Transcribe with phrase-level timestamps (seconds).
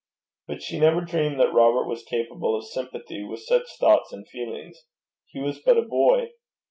[0.47, 4.83] But she never dreamed that Robert was capable of sympathy with such thoughts and feelings:
[5.27, 6.31] he was but a boy.